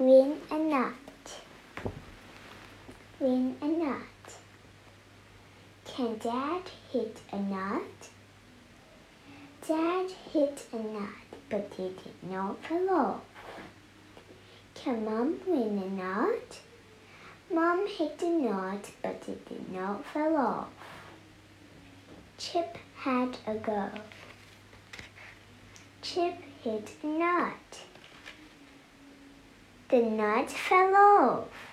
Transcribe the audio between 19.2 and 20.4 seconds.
it did not fall